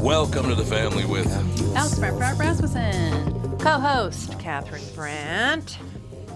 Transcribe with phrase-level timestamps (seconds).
[0.00, 1.30] Welcome to the family with
[1.76, 3.58] Alex Brant Brant Rasmussen.
[3.58, 5.78] Co-host Catherine Brandt.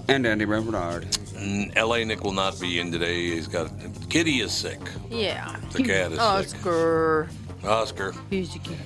[0.06, 1.04] And Andy Bernard.
[1.32, 2.04] Mm, L.A.
[2.04, 3.30] Nick will not be in today.
[3.30, 3.70] He's got
[4.10, 4.80] Kitty is sick.
[5.08, 5.56] Yeah.
[5.72, 6.20] The cat is sick.
[6.20, 7.28] Oscar.
[7.64, 8.12] Oscar.
[8.28, 8.76] Who's the kid?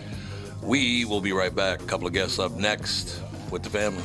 [0.62, 1.82] We will be right back.
[1.82, 4.04] A couple of guests up next with the family.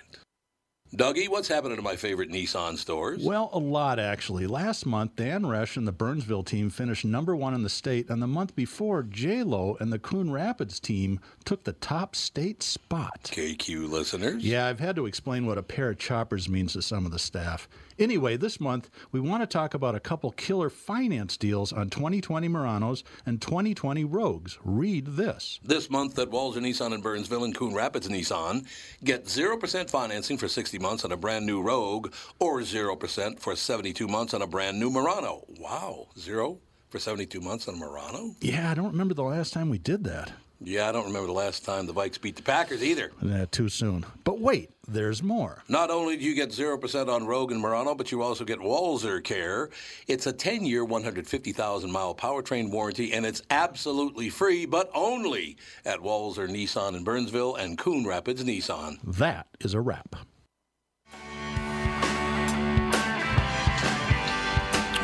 [0.95, 3.23] Dougie, what's happening to my favorite Nissan stores?
[3.23, 4.45] Well, a lot actually.
[4.45, 8.21] Last month, Dan Resch and the Burnsville team finished number one in the state, and
[8.21, 13.23] the month before, J Lo and the Coon Rapids team took the top state spot.
[13.23, 14.43] KQ listeners.
[14.43, 17.19] Yeah, I've had to explain what a pair of choppers means to some of the
[17.19, 17.69] staff.
[17.97, 22.49] Anyway, this month, we want to talk about a couple killer finance deals on 2020
[22.49, 24.57] Muranos and 2020 Rogues.
[24.63, 25.59] Read this.
[25.63, 28.65] This month at Walser Nissan in Burnsville and Coon Rapids Nissan,
[29.03, 34.07] get 0% financing for 60 months on a brand new Rogue or 0% for 72
[34.07, 35.45] months on a brand new Murano.
[35.59, 36.59] Wow, zero
[36.89, 38.35] for 72 months on a Murano?
[38.41, 40.31] Yeah, I don't remember the last time we did that.
[40.63, 43.11] Yeah, I don't remember the last time the Vikes beat the Packers either.
[43.23, 44.05] Uh, too soon.
[44.23, 45.63] But wait, there's more.
[45.67, 49.23] Not only do you get 0% on Rogue and Murano, but you also get Walser
[49.23, 49.71] Care.
[50.07, 55.99] It's a 10 year, 150,000 mile powertrain warranty, and it's absolutely free, but only at
[55.99, 58.99] Walser Nissan in Burnsville and Coon Rapids Nissan.
[59.03, 60.15] That is a wrap.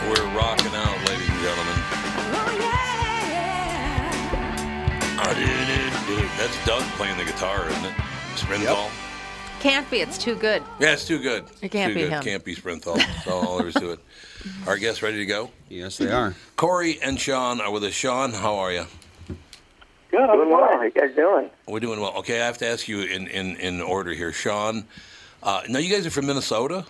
[0.10, 1.76] We're rocking out, ladies and gentlemen.
[2.34, 2.88] Oh, yeah.
[6.38, 7.94] That's Doug playing the guitar, isn't it?
[8.36, 8.90] Sprinthal?
[9.60, 10.02] Can't be.
[10.02, 10.64] It's too good.
[10.80, 11.46] Yeah, it's too good.
[11.62, 12.14] It can't too be good.
[12.14, 12.24] him.
[12.24, 12.96] Can't be Sprinthal.
[12.96, 14.00] That's all there is to it.
[14.68, 15.50] Our guests ready to go?
[15.68, 16.36] Yes, they are.
[16.56, 17.94] Corey and Sean are with us.
[17.94, 18.86] Sean, how are you?
[20.10, 20.28] Good.
[20.28, 20.68] Doing well.
[20.72, 21.50] How you guys doing?
[21.68, 22.14] We're doing well.
[22.20, 24.32] Okay, I have to ask you in, in, in order here.
[24.32, 24.86] Sean,
[25.44, 26.86] uh, now you guys are from Minnesota?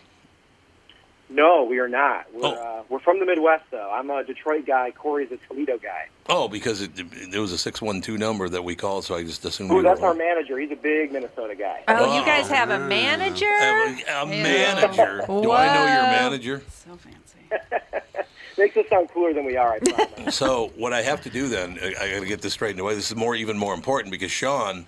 [1.29, 2.25] No, we are not.
[2.33, 2.51] We're Oh.
[2.53, 3.91] uh, we're from the Midwest, though.
[3.93, 4.91] I'm a Detroit guy.
[4.91, 6.07] Corey's a Toledo guy.
[6.29, 6.91] Oh, because it,
[7.31, 9.99] there was a 612 number that we called, so I just assumed Oh, we that's
[9.99, 10.57] were our manager.
[10.57, 11.83] He's a big Minnesota guy.
[11.89, 13.45] Oh, you guys have a manager?
[13.45, 15.23] A, a manager.
[15.27, 16.63] Do I know your manager?
[16.69, 17.83] So fancy.
[18.57, 19.73] Makes us sound cooler than we are.
[19.73, 20.35] I promise.
[20.37, 22.95] So what I have to do then, I, I got to get this straightened away.
[22.95, 24.85] This is more, even more important because Sean,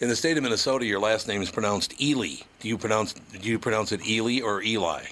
[0.00, 2.36] in the state of Minnesota, your last name is pronounced Ely.
[2.60, 5.02] Do you pronounce do you pronounce it Ely or Eli?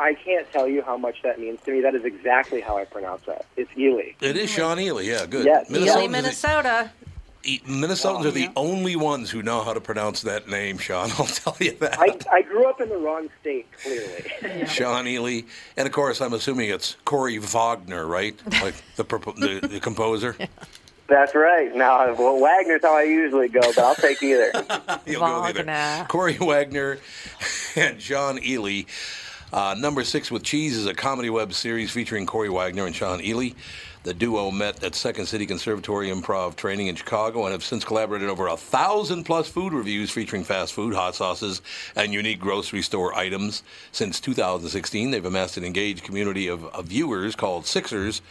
[0.00, 1.82] I can't tell you how much that means to me.
[1.82, 3.44] That is exactly how I pronounce that.
[3.56, 4.12] It's Ely.
[4.20, 5.02] It is Sean Ely.
[5.02, 5.44] Yeah, good.
[5.44, 5.70] Yes.
[5.70, 6.90] Ely, Minnesotans the- Minnesota.
[7.42, 11.10] E- Minnesotans are the only ones who know how to pronounce that name, Sean.
[11.18, 11.98] I'll tell you that.
[11.98, 14.66] I, I grew up in the wrong state, clearly.
[14.66, 15.42] Sean Ely,
[15.76, 18.38] and of course, I'm assuming it's Corey Wagner, right?
[18.62, 20.36] Like the the, the composer.
[21.08, 21.74] That's right.
[21.74, 24.52] Now, well, Wagner's how I usually go, but I'll take either.
[25.06, 26.06] You'll go either.
[26.08, 26.98] Corey Wagner
[27.74, 28.82] and John Ely.
[29.52, 33.20] Uh, Number Six with Cheese is a comedy web series featuring Corey Wagner and Sean
[33.20, 33.50] Ely.
[34.04, 38.28] The duo met at Second City Conservatory Improv Training in Chicago and have since collaborated
[38.28, 41.62] over a thousand plus food reviews featuring fast food, hot sauces,
[41.96, 43.64] and unique grocery store items.
[43.90, 48.22] Since 2016, they've amassed an engaged community of, of viewers called Sixers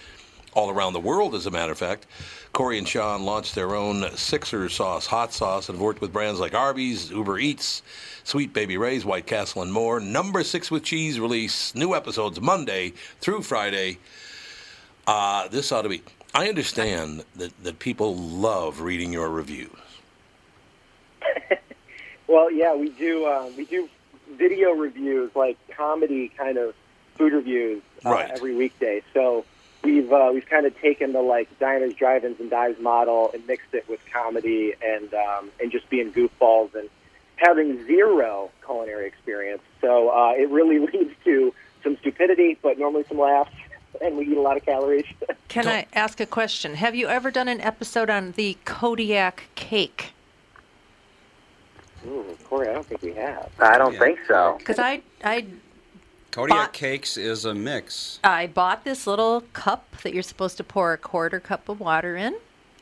[0.60, 2.06] all around the world, as a matter of fact.
[2.52, 6.40] Corey and Sean launched their own Sixer sauce hot sauce and have worked with brands
[6.42, 7.82] like Arby's, Uber Eats,
[8.26, 10.02] Sweet Baby Ray's, White Castle, and more.
[10.02, 12.92] Number Six with Cheese release new episodes Monday
[13.22, 14.00] through Friday.
[15.08, 16.02] Uh, this ought to be.
[16.36, 19.70] I understand that, that people love reading your reviews.
[22.28, 23.26] Well, yeah, we do.
[23.26, 23.90] Uh, we do
[24.34, 26.76] video reviews, like comedy kind of
[27.18, 28.30] food reviews, uh, Right.
[28.30, 29.02] every weekday.
[29.16, 29.46] So
[29.84, 33.74] we've uh, we've kind of taken the like diners, drive-ins, and dives model and mixed
[33.74, 36.90] it with comedy and um, and just being goofballs and
[37.38, 39.62] having zero culinary experience.
[39.82, 41.54] So uh, it really leads to
[41.84, 43.54] some stupidity, but normally some laughs,
[44.02, 45.06] and we eat a lot of calories.
[45.48, 46.76] Can I ask a question?
[46.76, 50.12] Have you ever done an episode on the Kodiak cake?
[52.06, 53.50] Ooh, Corey, I don't think we have.
[53.60, 54.00] I don't Yeah.
[54.00, 54.56] think so.
[54.60, 55.46] Because I, I,
[56.32, 58.20] Kodiak Bot- cakes is a mix.
[58.24, 62.16] I bought this little cup that you're supposed to pour a quarter cup of water
[62.16, 62.36] in,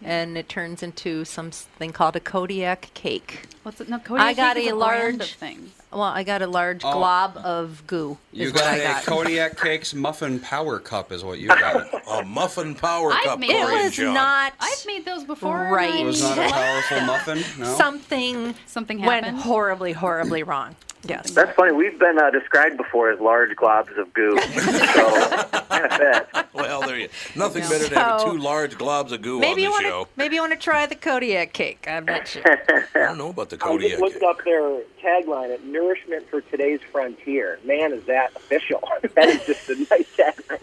[0.03, 3.43] and it turns into something called a Kodiak cake.
[3.63, 3.87] What's it?
[3.89, 5.71] No, Kodiak I got cake is a large- of things.
[5.89, 6.91] Well, I got a large Oh.
[6.91, 8.17] glob of goo.
[8.33, 9.03] You is got I a got.
[9.05, 11.87] Kodiak cakes muffin power cup, is what you got.
[12.11, 14.13] A muffin power I've cup, made- it was Sean.
[14.13, 15.69] not I've made those before.
[15.71, 15.95] Right.
[16.01, 17.43] it was not a like powerful muffin.
[17.57, 17.73] No.
[17.77, 20.75] something Something went horribly, horribly wrong.
[21.07, 21.31] Yes.
[21.31, 21.71] That's funny.
[21.71, 24.37] We've been uh, described before as large globs of goo.
[24.41, 26.45] so kind of fit.
[26.53, 29.71] Well, there you Nothing better than having two large globs of goo Maybe you on
[29.73, 30.07] want the to show.
[30.15, 31.85] maybe you want to try the Kodiak cake.
[31.87, 32.43] I'm not sure.
[32.95, 33.93] I don't know about the Kodiak.
[33.93, 34.21] I just Kodiak.
[34.21, 37.59] looked up their tagline at Nourishment for Today's Frontier.
[37.63, 38.81] Man, is that official.
[39.15, 40.59] that is just a nice tagline.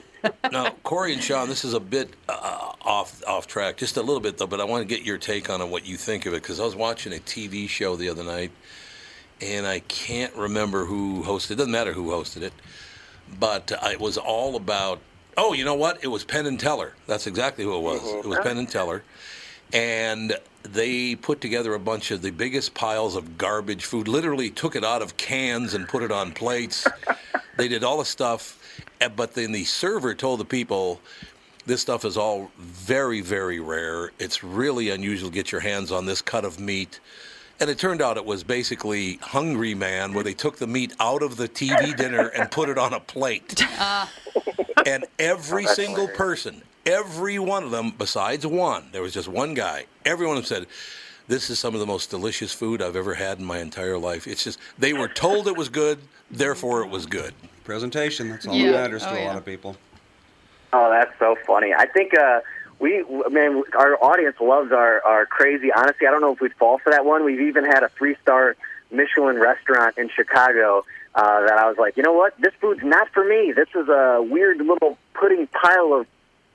[0.53, 4.21] now, Corey and Sean, this is a bit uh, off off track, just a little
[4.21, 4.47] bit though.
[4.47, 6.59] But I want to get your take on it, what you think of it, because
[6.61, 8.51] I was watching a TV show the other night,
[9.41, 11.53] and I can't remember who hosted.
[11.53, 12.53] It doesn't matter who hosted it,
[13.39, 15.01] but uh, it was all about.
[15.37, 16.03] Oh, you know what?
[16.05, 16.95] It was Penn and Teller.
[17.07, 18.03] That's exactly who it was.
[18.05, 19.03] It was Penn and Teller,
[19.73, 24.07] and they put together a bunch of the biggest piles of garbage food.
[24.07, 26.87] Literally took it out of cans and put it on plates.
[27.59, 28.59] they did all the stuff,
[29.01, 31.01] eh, but then the server told the people.
[31.67, 34.13] This stuff is all very, very rare.
[34.19, 37.01] It's really unusual to get your hands on this cut of meat.
[37.61, 41.23] And it turned out it was basically Hungry Man, where they took the meat out
[41.23, 43.63] of the TV dinner and put it on a plate.
[44.87, 49.87] and every single person, every one of them, besides one, there was just one guy,
[50.05, 50.67] every one of them said,
[51.29, 54.27] This is some of the most delicious food I've ever had in my entire life.
[54.27, 55.99] It's just, they were told it was good,
[56.31, 57.35] therefore it was good.
[57.63, 58.31] Presentation.
[58.31, 58.73] That's all Yeah.
[58.73, 59.77] that matters to Oh, a lot of people.
[60.73, 61.73] Oh, that's so funny.
[61.73, 62.41] I think uh,
[62.81, 66.07] we, man, our audience loves our, our crazy honesty.
[66.07, 67.25] I don't know if we'd fall for that one.
[67.25, 68.57] We've even had a three star
[68.91, 70.85] Michelin restaurant in Chicago
[71.15, 72.39] uh, that I was like, you know what?
[72.41, 73.53] This food's not for me.
[73.55, 76.07] This is a weird little pudding pile of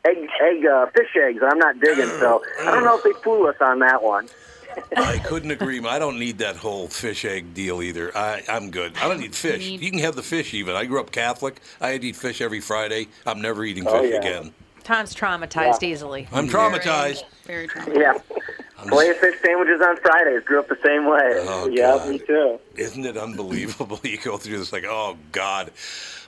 [0.06, 1.40] egg, egg, uh, fish eggs.
[1.40, 2.08] that I'm not digging.
[2.20, 4.28] So I don't know if they fool us on that one.
[4.96, 5.80] I couldn't agree.
[5.80, 5.90] more.
[5.92, 8.16] I don't need that whole fish egg deal either.
[8.16, 8.94] I, I'm good.
[8.98, 9.66] I don't need fish.
[9.68, 10.76] You can have the fish even.
[10.76, 11.60] I grew up Catholic.
[11.82, 13.08] I had to eat fish every Friday.
[13.26, 14.20] I'm never eating Oh, fish yeah.
[14.20, 14.54] again.
[14.90, 16.28] Tom's traumatized easily.
[16.32, 17.22] I'm traumatized.
[17.44, 18.00] Very, very traumatized.
[18.00, 18.88] Yeah.
[18.88, 20.44] Filet fish sandwiches on Fridays.
[20.46, 21.46] Grew up the same way.
[21.48, 22.10] Oh, yeah, God.
[22.10, 22.60] me too.
[22.76, 24.00] Isn't it unbelievable?
[24.04, 25.70] you go through this like, oh God.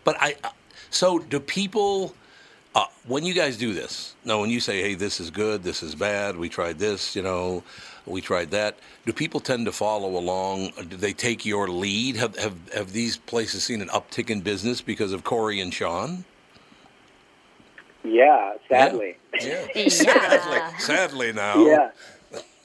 [0.03, 0.35] But I,
[0.91, 2.13] so do people?
[2.75, 5.83] Uh, when you guys do this, now when you say, "Hey, this is good, this
[5.83, 7.63] is bad," we tried this, you know,
[8.05, 8.77] we tried that.
[9.05, 10.71] Do people tend to follow along?
[10.87, 12.15] Do they take your lead?
[12.15, 16.23] Have have have these places seen an uptick in business because of Corey and Sean?
[18.03, 19.17] Yeah, sadly.
[19.41, 19.87] Yeah.
[19.89, 21.65] Sadly, sadly now.
[21.65, 21.91] Yeah.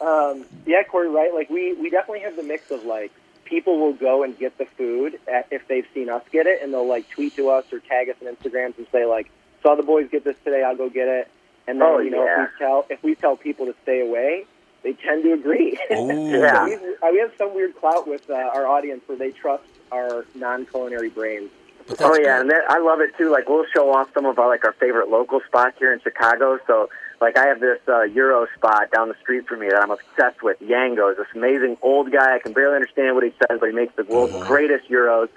[0.01, 1.33] Um, yeah, Corey, right?
[1.33, 3.13] Like we, we definitely have the mix of like
[3.45, 6.73] people will go and get the food at, if they've seen us get it, and
[6.75, 9.31] they'll like tweet to us or tag us on Instagrams and say like,
[9.63, 11.29] "Saw the boys get this today, I'll go get it."
[11.67, 12.45] And then Oh, you know yeah.
[12.45, 14.45] if we tell if we tell people to stay away,
[14.83, 15.79] they tend to agree.
[15.93, 16.31] Ooh.
[16.31, 16.65] Yeah.
[16.67, 16.77] we,
[17.13, 21.51] we have some weird clout with uh, our audience where they trust our non-culinary brains.
[21.89, 22.41] But Oh yeah, good.
[22.43, 23.31] and that, I love it too.
[23.31, 26.59] Like we'll show off some of our like our favorite local spots here in Chicago.
[26.67, 26.89] So
[27.21, 30.43] like I have this uh, gyro spot down the street from me that I'm obsessed
[30.43, 30.59] with.
[30.61, 32.37] Yango's this amazing old guy.
[32.37, 35.29] I can barely understand what he says, but he makes the world's greatest gyros.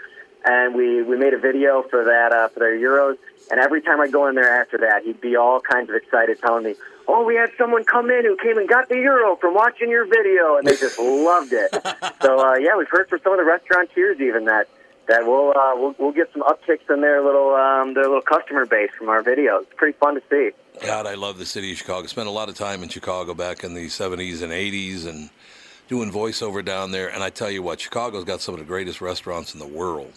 [0.46, 3.18] And we we made a video for that uh, for their gyros.
[3.52, 6.40] And every time I go in there after that, he'd be all kinds of excited,
[6.40, 6.76] telling me,
[7.08, 10.06] "Oh, we had someone come in who came and got the gyro from watching your
[10.06, 11.72] video," and they just loved it.
[12.22, 14.68] So uh, yeah, we've heard from some of the restaurateurs even that
[15.10, 18.66] that we'll uh, we'll we'll get some upticks in their little um, their little customer
[18.66, 19.64] base from our videos.
[19.64, 20.52] It's pretty fun to see.
[20.86, 22.08] God, I love the city of Chicago.
[22.08, 25.30] Spent a lot of time in Chicago back in the 70s and 80s and
[25.90, 27.10] doing voiceover down there.
[27.10, 30.14] And I tell you what, Chicago's got some of the greatest restaurants in the world.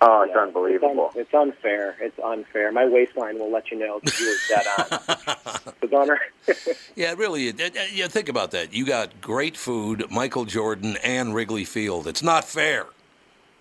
[0.00, 1.12] Oh, it's Yeah, unbelievable.
[1.14, 1.96] It's, un- it's unfair.
[2.00, 2.72] It's unfair.
[2.72, 5.72] My waistline will let you know because you were dead on.
[5.80, 6.18] the gunner.
[6.96, 7.46] Yeah, really.
[7.48, 8.72] it- it- Yeah, think about that.
[8.74, 12.08] You got great food, Michael Jordan, and Wrigley Field.
[12.08, 12.86] It's not fair.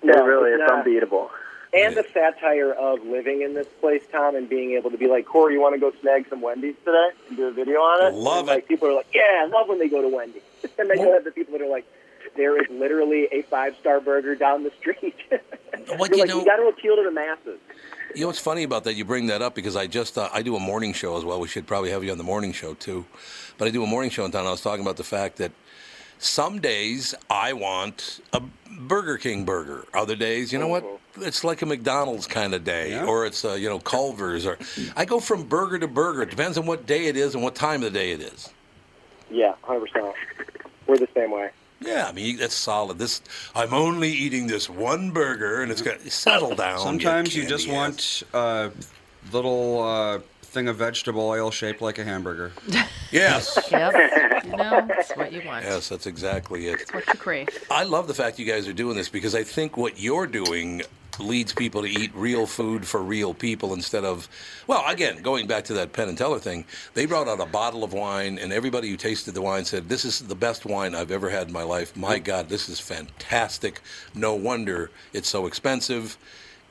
[0.03, 1.29] Yeah, No, really, it's it's unbeatable.
[1.73, 5.25] and the satire of living in this place, Tom, and being able to be like,
[5.25, 8.13] Corey, you want to go snag some Wendy's today and do a video on it?
[8.15, 10.41] Love and, Like people are like, yeah, I love when they go to Wendy's.
[10.79, 11.85] and then you have the people that are like,
[12.35, 15.15] there is literally a five star burger down the street.
[15.97, 17.59] What You're you like, know- you got to appeal to the masses.
[18.13, 18.93] You know what's funny about that?
[18.95, 21.39] You bring that up because I just uh, I do a morning show as well.
[21.39, 23.05] We should probably have you on the morning show too,
[23.57, 24.45] but I do a morning show in town.
[24.45, 25.51] I was talking about the fact that
[26.21, 28.41] some days I want a
[28.79, 29.85] Burger King burger.
[29.93, 30.85] Other days, you know what?
[31.17, 33.05] It's like a McDonald's kind of day, Yeah.
[33.05, 34.57] or it's a, you know Culver's, or
[34.95, 36.21] I go from burger to burger.
[36.23, 38.49] It depends on what day it is and what time of the day it is.
[39.29, 40.13] Yeah, 100%.
[40.87, 41.49] We're the same way.
[41.81, 42.97] Yeah, I mean that's solid.
[42.99, 43.21] This
[43.55, 46.79] I'm only eating this one burger, and it's got settle down.
[46.79, 47.73] Sometimes you candy just ass.
[47.73, 48.71] want a
[49.33, 50.19] little uh,
[50.51, 52.51] thing of vegetable oil shaped like a hamburger.
[53.11, 53.57] yes.
[53.71, 54.43] Yep.
[54.45, 55.63] you know, that's what you want.
[55.63, 56.93] Yes, that's exactly it.
[56.93, 57.47] What you crave.
[57.71, 60.81] I love the fact you guys are doing this because I think what you're doing
[61.19, 64.27] leads people to eat real food for real people instead of,
[64.67, 67.83] well, again, going back to that Penn and Teller thing, they brought out a bottle
[67.83, 71.11] of wine, and everybody who tasted the wine said, This is the best wine I've
[71.11, 71.95] ever had in my life.
[71.95, 73.81] My God, this is fantastic.
[74.13, 76.17] No wonder it's so expensive.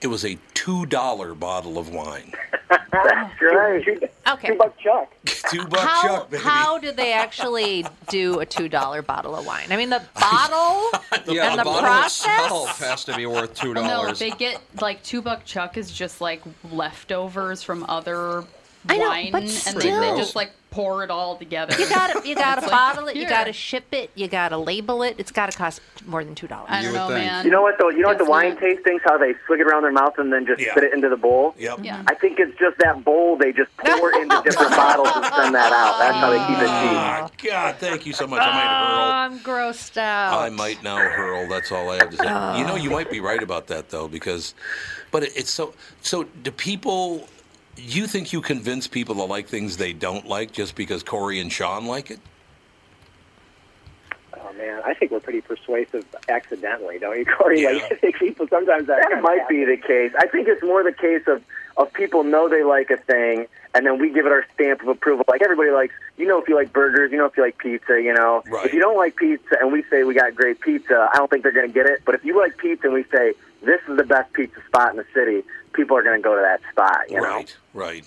[0.00, 2.32] It was a $2 bottle of wine.
[2.70, 3.84] That's oh, great.
[3.84, 4.48] Two, Okay.
[4.48, 5.12] two buck chuck.
[5.50, 6.42] Two buck How, chuck, baby.
[6.42, 9.66] how do they actually do a two dollar bottle of wine?
[9.72, 10.90] I mean, the bottle
[11.34, 12.44] yeah, and the, the bottle process.
[12.44, 13.88] itself has to be worth two dollars.
[13.90, 14.18] No, dollars.
[14.20, 18.44] they get like two buck chuck is just like leftovers from other
[18.88, 19.78] I know, wine, but and still.
[19.80, 21.74] then they just like pour it all together.
[21.78, 23.14] You got to you got to It's like, bottle it.
[23.16, 23.28] You here.
[23.28, 24.10] got to ship it.
[24.14, 25.16] You got to label it.
[25.18, 26.68] It's got to cost more than two dollars.
[26.70, 27.26] I You don't would know, think.
[27.30, 27.44] man.
[27.44, 27.90] You know what though?
[27.90, 28.62] You know what the wine not.
[28.62, 29.00] tastings?
[29.04, 30.70] How they swig it around their mouth and then just Yeah.
[30.70, 31.54] spit it into the bowl.
[31.58, 31.80] Yep.
[31.82, 32.02] Yeah.
[32.06, 35.72] I think it's just that bowl they just pour into different bottles and send that
[35.72, 35.98] out.
[35.98, 36.96] That's how they keep it cheap.
[36.96, 38.40] Ah, God, thank you so much.
[38.40, 39.12] I might Oh, hurl.
[39.12, 40.38] I'm grossed out.
[40.40, 41.46] I might now hurl.
[41.48, 42.58] That's all I have to say.
[42.58, 44.54] You know, you might be right about that though, because,
[45.10, 45.74] but it, it's so.
[46.00, 47.28] So, do people?
[47.86, 51.50] You think you convince people to like things they don't like just because Corey and
[51.50, 52.20] Sean like it?
[54.34, 57.62] Oh man, I think we're pretty persuasive accidentally, don't you, Corey?
[57.62, 57.70] Yeah.
[57.70, 60.12] Like I think people sometimes that, That might be the case.
[60.18, 61.42] I think it's more the case of
[61.76, 64.88] of people know they like a thing, and then we give it our stamp of
[64.88, 65.24] approval.
[65.28, 68.02] Like everybody likes, you know, if you like burgers, you know, if you like pizza,
[68.02, 68.42] you know.
[68.50, 68.66] Right.
[68.66, 71.42] If you don't like pizza, and we say we got great pizza, I don't think
[71.42, 72.02] they're going to get it.
[72.04, 74.96] But if you like pizza, and we say this is the best pizza spot in
[74.96, 77.10] the city, people are going to go to that spot.
[77.10, 77.22] You know.
[77.22, 78.04] Right, right.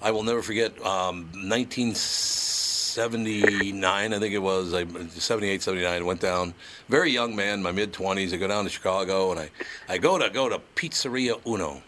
[0.00, 6.20] I will never forget um, 1979, I think it was, I, 78, 79, I went
[6.20, 6.54] down,
[6.88, 9.48] very young man, my mid 20s, I go down to Chicago and I,
[9.88, 11.80] I go to go to Pizzeria Uno,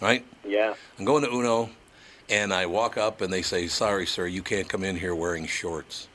[0.00, 0.24] right?
[0.46, 0.74] Yeah.
[0.98, 1.68] I'm going to Uno,
[2.28, 5.46] and I walk up, and they say, "Sorry, sir, you can't come in here wearing
[5.46, 6.08] shorts."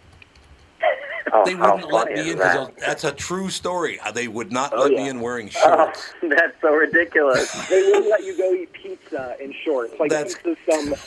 [1.33, 2.67] Oh, They wouldn't let me is in that?
[2.75, 3.99] because that's a true story.
[4.13, 5.03] They would not Oh, let yeah.
[5.03, 6.13] me in wearing Oh, shorts.
[6.23, 7.49] that's so ridiculous.
[7.69, 9.93] They wouldn't let you go eat pizza in shorts.
[9.99, 10.57] Like That's- pizza's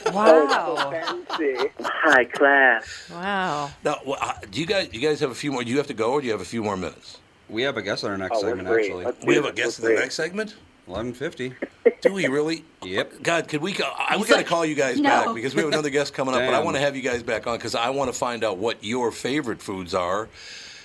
[0.03, 0.89] some Wow.
[0.91, 1.69] fancy.
[1.81, 3.09] High class.
[3.11, 3.69] wow.
[3.83, 4.89] Now, uh, do you guys?
[4.91, 5.63] You guys have a few more?
[5.63, 7.19] Do you have to go, or do you have a few more minutes?
[7.49, 9.05] We have a guest on our next Oh, segment, actually.
[9.05, 10.55] Let's We have a guest in We're the next segment.
[10.87, 11.53] Eleven fifty.
[12.01, 12.63] Do we really?
[12.83, 13.23] Yep.
[13.23, 13.73] God, could we?
[13.73, 15.09] go- I, we got to call you guys No.
[15.09, 16.41] back because we have another guest coming up.
[16.41, 18.57] But I want to have you guys back on because I want to find out
[18.57, 20.29] what your favorite foods are.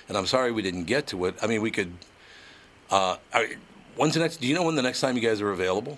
[0.09, 1.35] And I'm sorry we didn't get to it.
[1.41, 1.91] I mean, we could.
[2.89, 3.45] Uh, are,
[3.95, 4.37] when's the next?
[4.37, 5.97] Do you know when the next time you guys are available?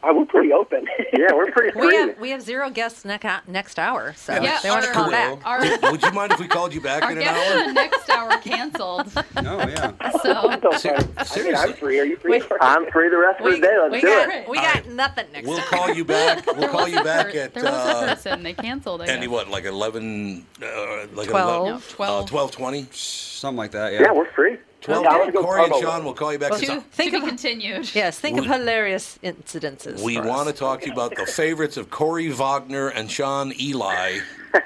[0.00, 0.86] Uh, we're pretty open.
[1.12, 1.86] Yeah, we're pretty free.
[1.88, 4.88] We have we have zero guests next next hour, so Yeah, if they want to
[4.88, 5.40] our- call back.
[5.44, 7.60] Our, Would you mind if we called you back in an hour?
[7.62, 9.12] for the next hour canceled.
[9.42, 9.92] No, yeah.
[10.22, 11.72] So Ser- I mean, I'm seriously.
[11.74, 11.98] free.
[12.00, 12.30] Are you free?
[12.32, 12.44] Wait.
[12.60, 13.76] I'm free the rest of the We, day.
[13.80, 14.48] Let's we do got it.
[14.48, 15.66] we got nothing next We'll time.
[15.68, 16.46] call you back.
[16.46, 19.02] We'll call you back at there was a uh, person they canceled.
[19.02, 19.26] I Andy.
[19.26, 20.46] What like eleven?
[20.62, 21.64] Uh, like Twelve.
[21.66, 22.30] No, Eleven, uh, 12.
[22.30, 22.86] twelve twenty.
[22.92, 24.02] Something like that, yeah.
[24.02, 24.58] Yeah, we're free.
[24.80, 25.02] Twelve.
[25.04, 26.50] Yeah, let's Corey and Sean will call you back.
[26.50, 27.90] 'cause To, I- to Think be of- continued.
[27.94, 30.00] Yes, think of hilarious incidences.
[30.02, 30.26] We for us.
[30.28, 34.18] want to talk to you about the favorites of Corey Wagner and Sean Eli.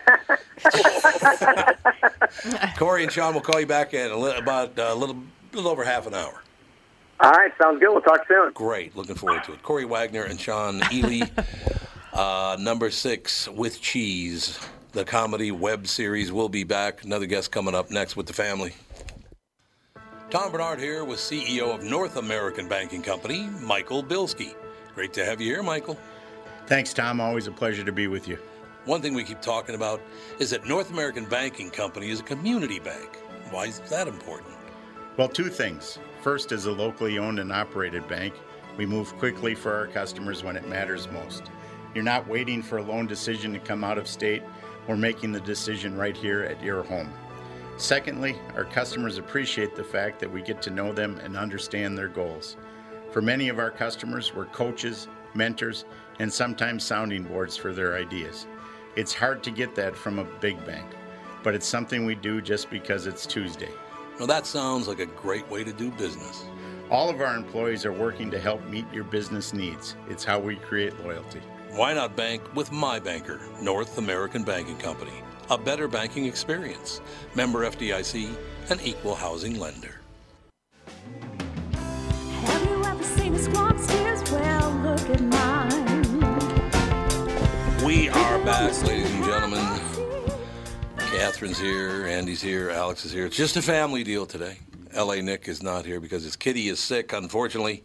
[2.77, 5.17] Corey and Sean will call you back in a li- about uh, a little,
[5.53, 6.43] little over half an hour.
[7.21, 7.91] All right, sounds good.
[7.91, 8.53] We'll talk soon.
[8.53, 9.63] Great, looking forward to it.
[9.63, 11.27] Corey Wagner and Sean Ely,
[12.13, 14.59] uh, number six with cheese.
[14.93, 17.05] The comedy web series will be back.
[17.05, 18.75] Another guest coming up next with the family.
[20.33, 24.55] Tom Bernard here with CEO of North American Banking Company, Michael Bilski.
[24.95, 25.99] Great to have you here, Michael.
[26.67, 27.21] Thanks, Tom.
[27.21, 28.39] Always a pleasure to be with you.
[28.87, 30.01] One thing we keep talking about
[30.39, 33.19] is that North American Banking Company is a community bank.
[33.51, 34.55] Why is that important?
[35.19, 35.99] Well, two things.
[36.23, 38.33] First, as a locally owned and operated bank,
[38.79, 41.43] we move quickly for our customers when it matters most.
[41.95, 44.43] You're not waiting for a loan decision to come out of state,
[44.89, 47.13] we're making the decision right here at your home.
[47.83, 52.07] Secondly, our customers appreciate the fact that we get to know them and understand their
[52.07, 52.57] goals.
[53.11, 55.85] For many of our customers, we're coaches, mentors,
[56.21, 58.47] and sometimes sounding boards for their ideas.
[58.95, 60.87] It's hard to get that from a big bank,
[61.43, 63.73] but it's something we do just because it's Tuesday.
[64.17, 66.45] Well, that sounds like a great way to do business.
[66.89, 69.97] All of our employees are working to help meet your business needs.
[70.09, 71.41] It's how we create loyalty.
[71.73, 75.25] Why not bank with my banker, North American Banking Company?
[75.51, 77.01] A better banking experience.
[77.35, 78.35] Member FDIC,
[78.71, 80.01] an equal housing lender.
[81.75, 84.23] Have you ever seen a squawk steers?
[84.31, 86.03] Well, look at mine.
[87.85, 89.81] We are back, ladies and gentlemen.
[90.97, 93.27] Catherine's here, Andy's here, Alex is here.
[93.27, 94.59] It's just a family deal today.
[94.97, 97.83] LA Nick is not here because his kitty is sick, unfortunately.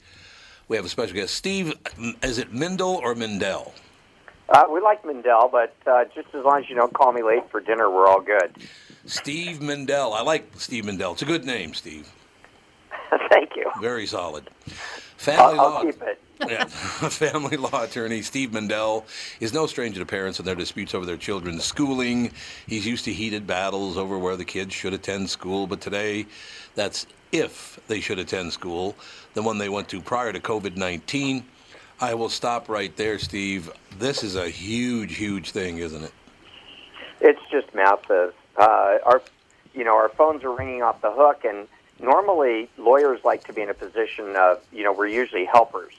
[0.67, 1.33] We have a special guest.
[1.33, 1.73] Steve,
[2.21, 3.71] is it Mindel or Mindell?
[4.49, 7.49] Uh, we like Mindell, but uh, just as long as you don't call me late
[7.49, 8.55] for dinner, we're all good.
[9.05, 10.13] Steve Mindell.
[10.13, 11.13] I like Steve Mindell.
[11.13, 12.09] It's a good name, Steve.
[13.29, 13.69] Thank you.
[13.81, 14.49] Very solid.
[15.17, 15.83] Family I'll, I'll law.
[15.83, 16.21] keep it.
[16.49, 16.65] yeah.
[16.65, 19.03] Family law attorney Steve Mindel
[19.39, 22.31] is no stranger to parents and their disputes over their children's schooling.
[22.67, 26.27] He's used to heated battles over where the kids should attend school, but today
[26.75, 28.95] that's if they should attend school,
[29.33, 31.43] the one they went to prior to COVID 19.
[31.99, 33.71] I will stop right there, Steve.
[33.97, 36.13] This is a huge, huge thing, isn't it?
[37.21, 38.35] It's just massive.
[38.55, 39.21] Uh, our,
[39.73, 41.67] you know, our phones are ringing off the hook, and
[41.99, 45.93] normally lawyers like to be in a position of, you know, we're usually helpers.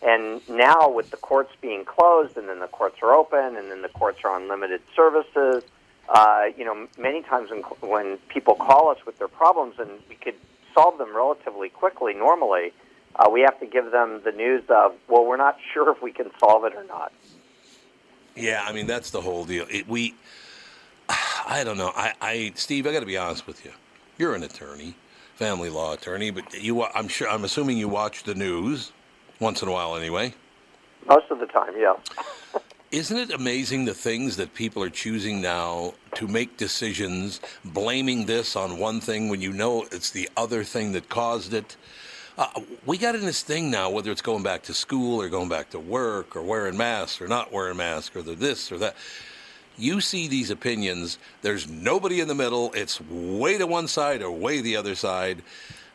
[0.00, 3.82] And now with the courts being closed, and then the courts are open, and then
[3.82, 5.62] the courts are on limited services,
[6.08, 10.14] uh, you know, many times when, when people call us with their problems, and we
[10.14, 10.34] could
[10.74, 12.72] solve them relatively quickly normally,
[13.16, 16.12] uh, we have to give them the news of, well, we're not sure if we
[16.12, 17.12] can solve it or not.
[18.34, 19.66] Yeah, I mean that's the whole deal.
[19.70, 20.14] It, we,
[21.08, 21.92] I don't know.
[21.94, 23.72] I, I Steve, I got to be honest with you.
[24.18, 24.94] You're an attorney,
[25.34, 28.92] family law attorney, but you, I'm sure, I'm assuming you watch the news
[29.40, 30.34] once in a while, anyway.
[31.08, 31.94] Most of the time, yeah.
[32.92, 38.54] Isn't it amazing the things that people are choosing now to make decisions, blaming this
[38.54, 41.76] on one thing when you know it's the other thing that caused it?
[42.38, 42.48] Uh,
[42.86, 45.70] we got in this thing now, whether it's going back to school or going back
[45.70, 48.96] to work or wearing masks or not wearing masks or the this or that.
[49.78, 51.18] You see these opinions.
[51.40, 52.72] There's nobody in the middle.
[52.74, 55.42] It's way to one side or way the other side.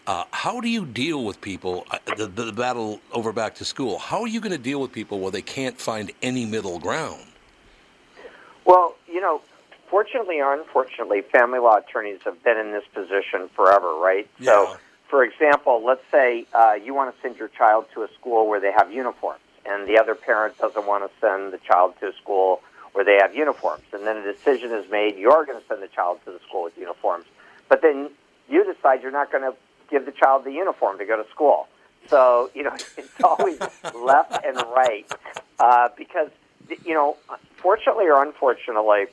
[0.07, 1.85] Uh, how do you deal with people?
[1.91, 3.99] Uh, the, the battle over back to school.
[3.99, 7.23] How are you going to deal with people where they can't find any middle ground?
[8.65, 9.41] Well, you know,
[9.89, 14.29] fortunately or unfortunately, family law attorneys have been in this position forever, right?
[14.41, 14.77] So,
[15.09, 18.59] for example, let's say uh, you want to send your child to a school where
[18.59, 22.13] they have uniforms, and the other parent doesn't want to send the child to a
[22.13, 22.61] school
[22.93, 23.83] where they have uniforms.
[23.93, 26.63] And then a decision is made, you're going to send the child to the school
[26.63, 27.25] with uniforms.
[27.69, 28.09] But then
[28.49, 29.55] you decide you're not going to
[29.89, 31.67] give the child the uniform to go to school.
[32.07, 33.59] So, you know, it's always
[33.93, 35.05] left and right
[35.59, 36.29] uh, because,
[36.85, 37.17] you know,
[37.57, 39.05] fortunately or unfortunately,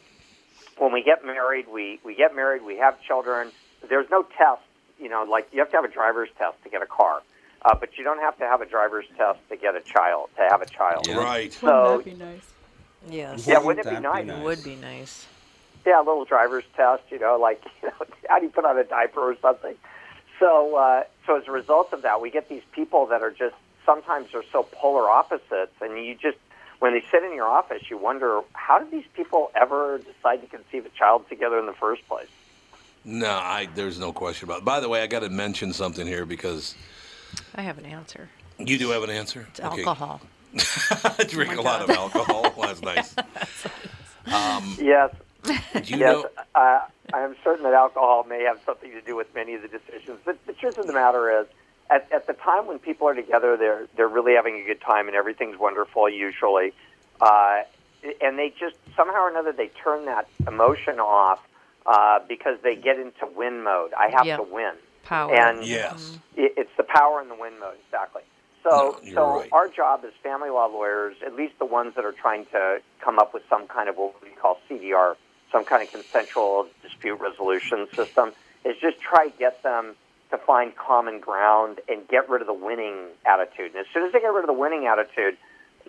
[0.78, 3.50] when we get married, we, we get married, we have children.
[3.88, 4.62] There's no test,
[4.98, 7.22] you know, like you have to have a driver's test to get a car.
[7.64, 10.42] Uh, but you don't have to have a driver's test to get a child, to
[10.50, 11.08] have a child.
[11.08, 11.50] Right.
[11.50, 12.54] So, Wouldn't that be nice?
[13.08, 13.46] Yes.
[13.46, 14.28] yeah, wouldn't it be nice?
[14.28, 15.26] It would be nice.
[15.86, 18.78] Yeah, a little driver's test, you know, like you know, how do you put on
[18.78, 19.74] a diaper or something.
[20.40, 23.54] So, uh, so as a result of that, we get these people that are just
[23.86, 26.38] sometimes they're so polar opposites, and you just
[26.80, 30.46] when they sit in your office, you wonder how did these people ever decide to
[30.46, 32.28] conceive a child together in the first place?
[33.04, 34.64] No, I, there's no question about it.
[34.64, 36.74] By the way, I got to mention something here because
[37.54, 38.28] I have an answer.
[38.58, 39.46] you do have an answer.
[39.50, 40.20] It's alcohol.
[41.18, 42.54] I drink Oh my a lot of alcohol.
[42.56, 43.14] Well, that's nice.
[44.32, 45.14] Um, Yes.
[45.46, 46.80] you yes, know- uh,
[47.12, 50.18] I am certain that alcohol may have something to do with many of the decisions.
[50.24, 51.46] But the truth of the matter is,
[51.90, 55.06] at, at the time when people are together, they're they're really having a good time
[55.06, 56.72] and everything's wonderful usually,
[57.20, 57.62] uh,
[58.22, 61.40] and they just somehow or another they turn that emotion off
[61.86, 63.92] uh, because they get into win mode.
[63.94, 64.38] I have Yep.
[64.38, 64.72] to win.
[65.04, 65.34] Power.
[65.34, 66.18] And Yes.
[66.36, 68.22] it, it's the power in the win mode exactly.
[68.62, 69.48] So, No, so right.
[69.52, 73.18] our job as family law lawyers, at least the ones that are trying to come
[73.18, 75.16] up with some kind of what we call CDR,
[75.52, 78.32] some kind of consensual dispute resolution system,
[78.64, 79.94] is just try to get them
[80.30, 83.72] to find common ground and get rid of the winning attitude.
[83.72, 85.36] And as soon as they get rid of the winning attitude,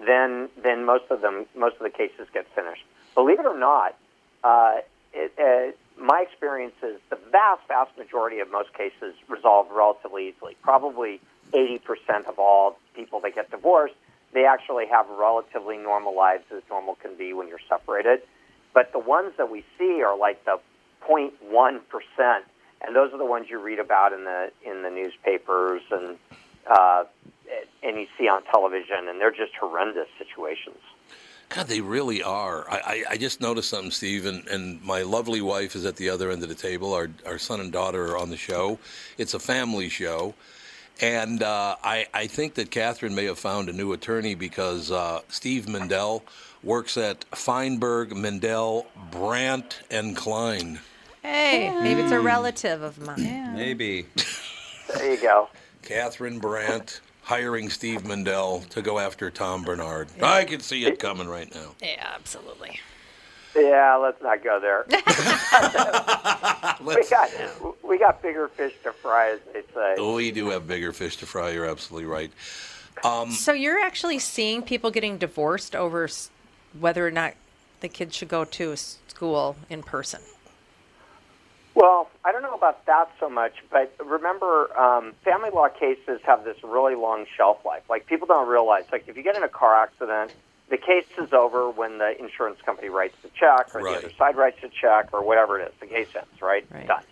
[0.06, 2.84] then then most of them most of the cases get finished.
[3.16, 3.96] Believe it or not,
[4.44, 4.80] uh,
[5.14, 10.56] it, uh, my experience is the vast vast majority of most cases resolve relatively easily.
[10.62, 11.22] Probably
[11.54, 13.96] 80% of all people that get divorced,
[14.34, 18.22] they actually have relatively normal lives as normal can be when you're separated.
[18.74, 20.60] But the ones that we see are like the
[21.08, 21.32] 0.1
[21.88, 22.46] percent,
[22.82, 26.18] and those are the ones you read about in the in the newspapers and
[26.68, 27.06] uh,
[27.84, 30.80] and you see on television, and they're just horrendous situations.
[31.50, 32.70] God, they really are.
[32.70, 36.10] I, I, I just noticed something, Steve, and, and my lovely wife is at the
[36.10, 36.94] other end of the table.
[36.94, 38.80] Our, our son and daughter are on the show.
[39.18, 40.34] It's a family show.
[41.02, 45.22] And uh, I, I think that Catherine may have found a new attorney because uh,
[45.28, 46.24] Steve Mindel
[46.64, 50.80] works at Feinberg, Mindel, Brandt, and Klein.
[51.22, 53.56] Hey, maybe it's a relative of mine.
[53.56, 54.06] Maybe.
[54.94, 55.50] There you go.
[55.82, 60.08] Catherine Brandt hiring Steve Mindel to go after Tom Bernard.
[60.22, 61.76] I can see it coming right now.
[61.82, 62.80] Yeah, absolutely.
[63.56, 64.86] Yeah, let's not go there.
[66.86, 67.30] we got
[67.84, 69.96] we got bigger fish to fry, as they say.
[70.14, 71.52] We do have bigger fish to fry.
[71.52, 72.32] You're absolutely right.
[73.04, 76.10] Um, So you're actually seeing people getting divorced over
[76.78, 77.36] whether or not
[77.80, 80.22] the kids should go to school in person.
[81.76, 86.46] Well, I don't know about that so much, but remember, um, family law cases have
[86.46, 87.84] this really long shelf life.
[87.90, 90.32] Like people don't realize, like if you get in a car accident,
[90.70, 94.02] the case is over when the insurance company writes the check, or Right.
[94.02, 95.74] the other side writes the check, or whatever it is.
[95.82, 96.66] The case ends, right?
[96.88, 97.04] Done.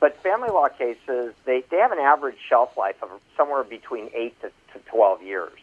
[0.00, 4.34] But family law cases, they, they have an average shelf life of somewhere between eight
[4.42, 5.58] to, to twelve years,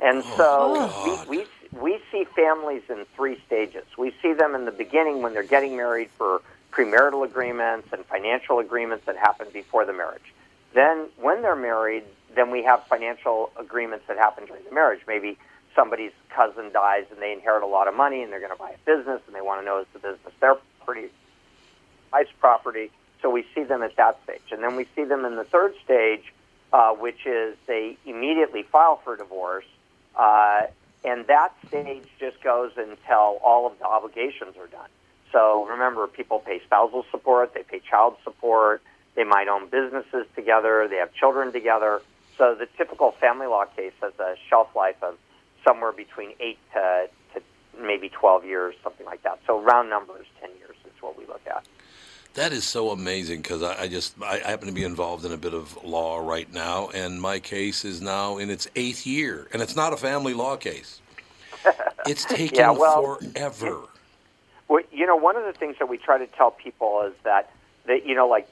[0.00, 1.46] and so we, we
[1.78, 3.84] we see families in three stages.
[3.98, 6.40] We see them in the beginning when they're getting married for
[6.72, 10.32] premarital agreements and financial agreements that happen before the marriage.
[10.74, 12.04] Then, when they're married,
[12.34, 15.00] then we have financial agreements that happen during the marriage.
[15.06, 15.38] Maybe
[15.74, 18.70] somebody's cousin dies and they inherit a lot of money and they're going to buy
[18.70, 21.08] a business and they want to know is the business their pretty
[22.12, 22.90] nice property.
[23.20, 24.50] So we see them at that stage.
[24.50, 26.32] And then we see them in the third stage,
[26.72, 29.64] uh, which is they immediately file for divorce.
[30.16, 30.62] Uh,
[31.04, 34.88] and that stage just goes until all of the obligations are done.
[35.32, 38.82] So remember, people pay spousal support, they pay child support,
[39.14, 42.02] they might own businesses together, they have children together.
[42.38, 45.16] So the typical family law case has a shelf life of
[45.64, 47.42] somewhere between 8 to, to
[47.80, 49.40] maybe 12 years, something like that.
[49.46, 51.64] So round numbers, 10 years is what we look at.
[52.34, 55.36] That is so amazing because I, I just I happen to be involved in a
[55.36, 59.60] bit of law right now, and my case is now in its eighth year, and
[59.60, 61.00] it's not a family law case.
[62.04, 63.82] It's taking Yeah, well- forever.
[64.68, 67.52] Well, you know, one of the things that we try to tell people is that,
[67.86, 68.48] that you know, like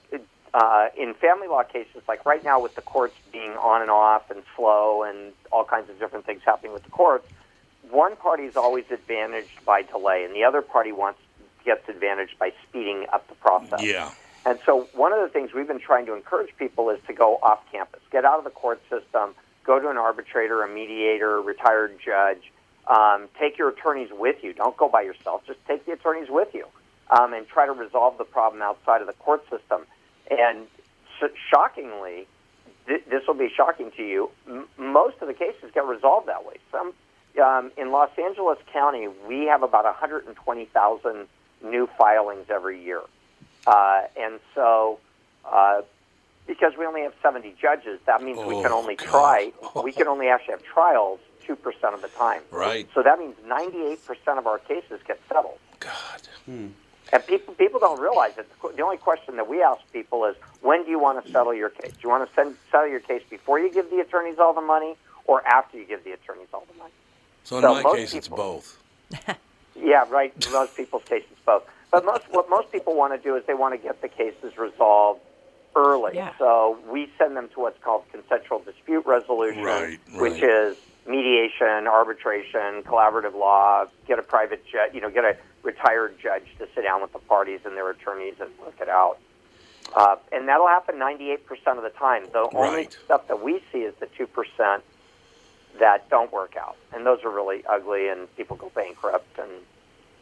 [0.52, 4.30] uh, in family law cases, like right now with the courts being on and off
[4.30, 7.26] and slow and all kinds of different things happening with the courts,
[7.90, 11.20] one party is always advantaged by delay, and the other party wants
[11.64, 13.82] gets advantaged by speeding up the process.
[13.82, 14.10] Yeah.
[14.46, 17.36] And so, one of the things we've been trying to encourage people is to go
[17.42, 21.40] off campus, get out of the court system, go to an arbitrator, a mediator, a
[21.40, 22.50] retired judge.
[22.90, 24.52] Um, take your attorneys with you.
[24.52, 25.42] Don't go by yourself.
[25.46, 26.66] Just take the attorneys with you
[27.08, 29.82] um, and try to resolve the problem outside of the court system.
[30.28, 30.66] And
[31.20, 32.26] sh- shockingly,
[32.88, 34.30] th- this will be shocking to you.
[34.48, 36.54] M- most of the cases get resolved that way.
[36.72, 36.92] Some
[37.40, 41.28] um, in Los Angeles County, we have about 120,000
[41.64, 43.02] new filings every year.
[43.68, 44.98] Uh, and so,
[45.44, 45.82] uh,
[46.48, 49.52] because we only have 70 judges, that means we can Oh, only try,
[49.84, 52.42] we can only actually have trials 2% of the time.
[52.50, 52.88] Right.
[52.94, 55.58] So that means 98% of our cases get settled.
[55.78, 56.20] God.
[56.46, 56.68] Hmm.
[57.12, 58.48] And people people don't realize it.
[58.76, 61.68] The only question that we ask people is, when do you want to settle your
[61.68, 61.90] case?
[61.92, 64.60] Do you want to send, settle your case before you give the attorneys all the
[64.60, 66.92] money, or after you give the attorneys all the money?
[67.42, 68.78] So in So my most case, it's both.
[69.82, 70.32] Yeah, right.
[70.46, 71.62] In most people's cases, both.
[71.90, 74.56] But most what most people want to do is they want to get the cases
[74.58, 75.20] resolved
[75.74, 76.12] early.
[76.14, 76.32] Yeah.
[76.38, 80.76] So we send them to what's called consensual dispute resolution, Right, which is
[81.06, 83.86] mediation, arbitration, collaborative law.
[84.06, 87.18] Get a private judge, you know, get a retired judge to sit down with the
[87.18, 89.18] parties and their attorneys and work it out.
[89.94, 91.38] Uh, and that'll happen 98%
[91.76, 92.24] of the time.
[92.32, 94.80] The only stuff that we see is the 2%
[95.78, 96.76] that don't work out.
[96.92, 99.50] And those are really ugly, and people go bankrupt, and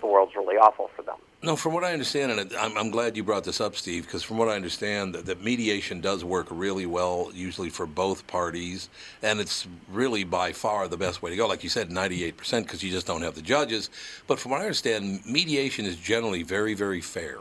[0.01, 1.17] the world's really awful for them.
[1.43, 4.25] No, from what I understand, and I'm, I'm glad you brought this up, Steve, because
[4.25, 8.89] from what I understand, that, that mediation does work really well, usually for both parties,
[9.23, 11.47] and it's really by far the best way to go.
[11.47, 13.89] Like you said, 98%, because you just don't have the judges.
[14.27, 17.39] But from what I understand, mediation is generally very, very fair.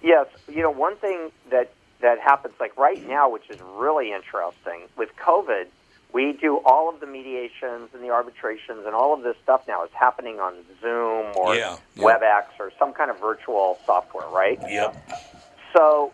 [0.00, 4.82] Yes, you know, one thing that that happens like right now, which is really interesting
[4.96, 5.66] with COVID.
[6.12, 9.84] We do all of the mediations and the arbitrations and all of this stuff now
[9.84, 12.02] is happening on Zoom or Yeah, yeah.
[12.04, 14.58] WebEx or some kind of virtual software, right?
[14.68, 14.96] Yep.
[15.74, 16.12] So,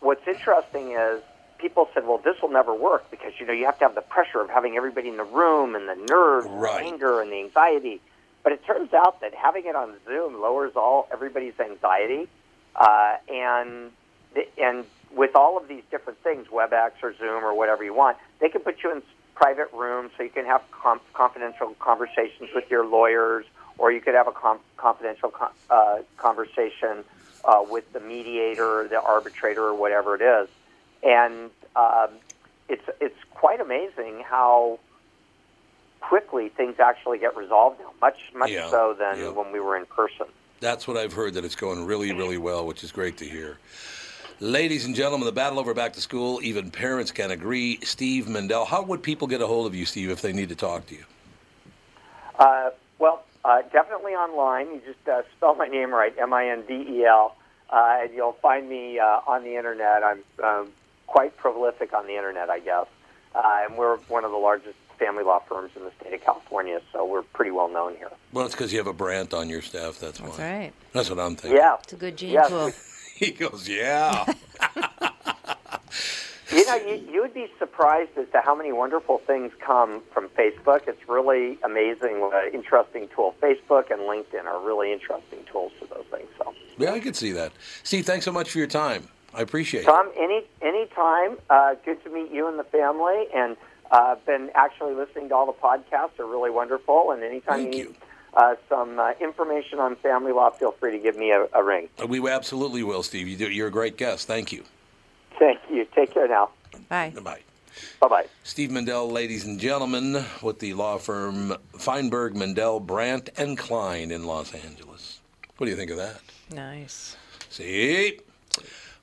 [0.00, 1.22] what's interesting is
[1.58, 4.02] people said, "Well, this will never work because you know you have to have the
[4.02, 6.84] pressure of having everybody in the room and the nerves, and Right.
[6.84, 8.02] the anger, and the anxiety."
[8.42, 12.28] But it turns out that having it on Zoom lowers all everybody's anxiety,
[12.76, 13.92] uh, and
[14.34, 14.84] the, and
[15.16, 18.60] with all of these different things, WebEx or Zoom or whatever you want, they can
[18.60, 19.02] put you in
[19.34, 23.46] private rooms so you can have com- confidential conversations with your lawyers,
[23.78, 27.02] or you could have a com- confidential con- uh, conversation
[27.44, 30.48] uh, with the mediator, the arbitrator, or whatever it is.
[31.02, 32.10] And um,
[32.68, 34.78] it's it's quite amazing how
[36.00, 39.28] quickly things actually get resolved now, much much Yeah, so than yeah.
[39.30, 40.26] when we were in person.
[40.60, 43.58] That's what I've heard, that it's going really, really well, which is great to hear.
[44.38, 47.78] Ladies and gentlemen, the battle over back to school, even parents can agree.
[47.82, 50.54] Steve Mindel, how would people get a hold of you, Steve, if they need to
[50.54, 51.04] talk to you?
[52.38, 52.68] Uh,
[52.98, 54.66] well, uh, definitely online.
[54.66, 57.34] You just uh, spell my name right, M-I-N-D-E-L,
[57.70, 60.02] uh, and you'll find me uh, on the internet.
[60.04, 60.68] I'm um,
[61.06, 62.86] quite prolific on the internet, I guess.
[63.34, 66.82] Uh, and we're one of the largest family law firms in the state of California,
[66.92, 68.10] so we're pretty well known here.
[68.34, 70.26] Well, it's because you have a Brandt on your staff, that's why.
[70.26, 70.72] That's right.
[70.92, 71.58] That's what I'm thinking.
[71.58, 71.76] Yeah.
[71.82, 72.70] It's a good gene Yes, pool.
[73.16, 74.26] He goes, yeah.
[76.52, 80.28] You know, you, you would be surprised as to how many wonderful things come from
[80.28, 80.86] Facebook.
[80.86, 83.34] It's really amazing what an interesting tool.
[83.42, 86.28] Facebook and LinkedIn are really interesting tools for those things.
[86.38, 87.52] So, yeah, I could see that.
[87.82, 89.08] Steve, thanks so much for your time.
[89.34, 89.86] I appreciate it.
[89.86, 93.26] Tom, any any time, uh, good to meet you and the family.
[93.34, 93.56] And
[93.90, 96.10] uh, been actually listening to all the podcasts.
[96.16, 97.10] They're really wonderful.
[97.10, 97.94] And anytime Thank you you.
[98.36, 101.62] Need uh, some uh, information on family law, feel free to give me a, a
[101.62, 101.88] ring.
[102.06, 103.28] We absolutely will, Steve.
[103.28, 104.26] You do, you're a great guest.
[104.26, 104.64] Thank you.
[105.38, 105.86] Thank you.
[105.94, 106.50] Take care now.
[106.88, 107.12] Bye.
[107.22, 107.40] Bye.
[108.00, 108.26] Bye bye.
[108.42, 114.24] Steve Mindel, ladies and gentlemen, with the law firm Feinberg, Mindel, Brandt, and Klein in
[114.24, 115.20] Los Angeles.
[115.56, 116.20] What do you think of that?
[116.54, 117.16] Nice.
[117.50, 118.20] See?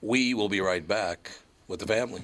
[0.02, 1.32] We will be right back
[1.68, 2.24] with the family.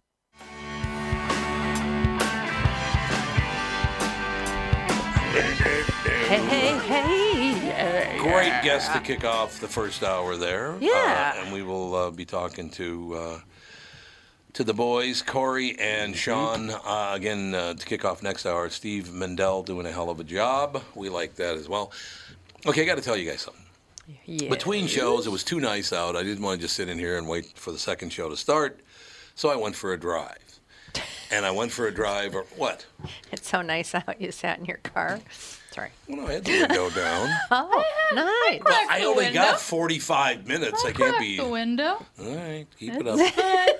[5.31, 8.17] Hey, hey, hey.
[8.19, 10.75] Great guest to kick off the first hour there.
[10.81, 11.35] Yeah.
[11.37, 13.39] Uh, and we will uh, be talking to uh,
[14.53, 16.69] to the boys, Corey and Sean.
[16.69, 20.25] Uh, again, uh, to kick off next hour, Steve Mindel doing a hell of a
[20.25, 20.83] job.
[20.95, 21.93] We like that as well.
[22.65, 24.49] Okay, I got to tell you guys something.
[24.49, 26.17] Between shows, it was too nice out.
[26.17, 28.35] I didn't want to just sit in here and wait for the second show to
[28.35, 28.81] start.
[29.35, 30.50] So I went for a drive.
[31.31, 32.85] And I went for a drive, or what?
[33.31, 34.19] It's so nice out.
[34.19, 35.19] You sat in your car.
[35.71, 35.89] Sorry.
[36.07, 37.29] Well, no, I had the window down.
[37.51, 38.61] Oh, nice.
[38.63, 39.39] Well, I only window.
[39.41, 40.83] got 45 minutes.
[40.83, 41.37] I can't be.
[41.37, 42.05] the window.
[42.19, 43.19] All right, keep it up.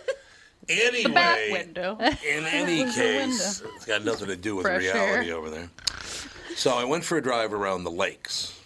[0.69, 1.97] Anyway, the back window.
[1.99, 5.35] in any case, it's got nothing to do with Fresh reality air.
[5.35, 5.69] over there.
[6.55, 8.57] So I went for a drive around the lakes.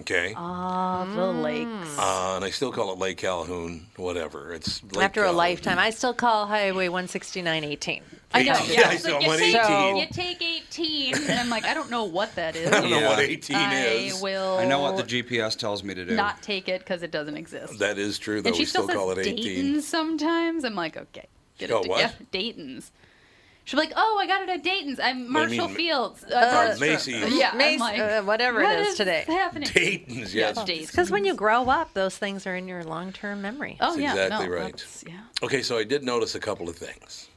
[0.00, 0.34] Okay.
[0.36, 1.98] Oh, the lakes.
[1.98, 4.52] Uh, and I still call it Lake Calhoun, whatever.
[4.54, 5.36] It's Lake After a Calhoun.
[5.36, 8.02] lifetime, I still call Highway 169 18.
[8.34, 8.52] I know.
[8.54, 8.78] 18.
[8.78, 9.96] Yeah, I it's saw like, you, take, 18.
[9.98, 12.68] you take 18, and I'm like, I don't know what that is.
[12.72, 13.08] I don't know Yeah.
[13.10, 14.22] what 18 I is.
[14.22, 16.16] will I know what the GPS tells me to do.
[16.16, 17.78] not take it because it doesn't exist.
[17.78, 18.48] That is true, though.
[18.48, 19.36] and she we still says call it 18.
[19.36, 20.64] Dayton's sometimes.
[20.64, 21.26] I'm like, okay,
[21.58, 21.98] get Oh, it what?
[22.00, 22.24] together.
[22.30, 22.90] Dayton's.
[23.64, 24.98] She'll be like, oh, I got it at Dayton's.
[24.98, 25.76] I'm What do you Marshall mean?
[25.76, 26.24] Fields.
[26.24, 27.32] Uh, Uh, Macy's.
[27.34, 29.24] Yeah, I'm like, uh, whatever it is what is today.
[29.28, 29.68] happening?
[29.72, 30.56] Dayton's, yes.
[30.56, 30.90] Yeah, Dayton's.
[30.90, 33.76] Because when you grow up, those things are in your long term memory.
[33.80, 34.12] Oh, That's yeah.
[34.24, 34.72] exactly no, right.
[34.72, 35.20] that's- Yeah.
[35.44, 37.28] Okay, so I did notice a couple of things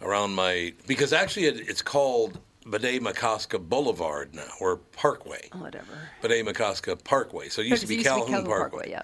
[0.00, 5.48] around my because actually it, it's called Bde Maka Ska Boulevard now or Parkway.
[5.58, 6.08] Whatever.
[6.22, 7.48] Bde Maka Ska Parkway.
[7.48, 8.90] So it used to be It Calhoun, Parkway.
[8.90, 9.02] yeah.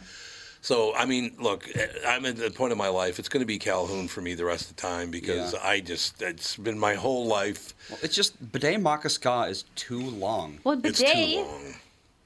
[0.64, 3.18] So I mean, look, eh, I'm at the point of my life.
[3.18, 5.60] It's going to be Calhoun for me the rest of the time because Yeah.
[5.62, 7.74] I just it's been my whole life.
[7.90, 10.60] Well, it's just bidet makaska is too long.
[10.64, 11.74] Well, It's too long.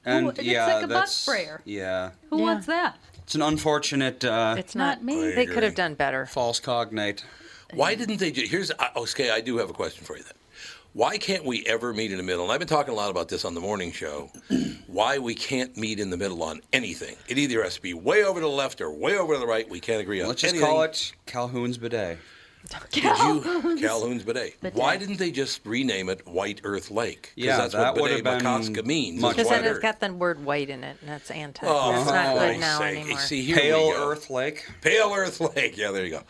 [0.05, 1.61] And Who- it's yeah, like a butt that's sprayer.
[1.65, 2.11] yeah.
[2.29, 2.95] Who wants that?
[3.23, 4.23] It's an unfortunate.
[4.23, 5.31] Uh, It's Not not, me.
[5.35, 6.25] They could have done better.
[6.25, 7.25] false cognate.
[7.73, 8.31] Why didn't they?
[8.31, 9.31] Ju- here's I- okay.
[9.31, 10.38] I do have a question for you then.
[10.93, 12.43] Why can't we ever meet in the middle?
[12.43, 14.31] And I've been talking a lot about this on the morning show.
[14.87, 17.15] why we can't meet in the middle on anything?
[17.27, 19.45] It either has to be way over to the left or way over to the
[19.47, 19.69] right.
[19.69, 20.69] We can't agree on Let's just anything.
[20.69, 22.17] call it Calhoun's bidet.
[22.91, 23.41] Did you
[23.79, 24.59] Calhoun's bidet?
[24.59, 24.75] Bidet.
[24.77, 27.21] Why didn't they just rename it White Earth Lake?
[27.21, 29.21] 'Cause Yeah, that's that what would bidet have been means.
[29.21, 29.81] much is Because White then it's Earth.
[29.81, 31.65] got the word white in it, and that's anti.
[31.67, 33.19] Oh, that's not for good now anymore.
[33.19, 33.93] See, here Pale.
[33.95, 34.67] Earth Lake.
[34.81, 35.77] Pale Earth Lake.
[35.77, 36.23] Yeah, there you go.